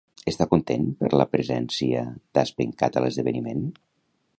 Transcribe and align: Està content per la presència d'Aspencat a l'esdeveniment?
Està 0.29 0.45
content 0.53 0.87
per 1.03 1.11
la 1.21 1.27
presència 1.35 2.03
d'Aspencat 2.39 2.99
a 2.99 3.05
l'esdeveniment? 3.07 3.67